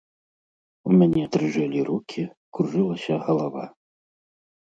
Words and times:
У 0.87 0.95
мяне 1.01 1.25
дрыжэлі 1.35 1.83
рукі, 1.89 2.23
кружылася 2.57 3.19
галава. 3.29 3.63